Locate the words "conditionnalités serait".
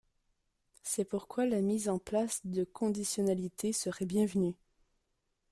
2.63-4.07